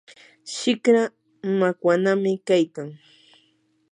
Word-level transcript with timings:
shikra 0.55 1.03
makwanami 1.59 2.31
kaykan. 2.47 2.89